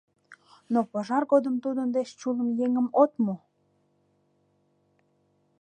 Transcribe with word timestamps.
Но 0.73 0.79
пожар 0.91 1.23
годым 1.31 1.55
тудын 1.63 1.87
деч 1.95 2.07
чулым 2.19 2.49
еҥым 2.65 2.87
от 3.01 3.13
му. 3.23 3.35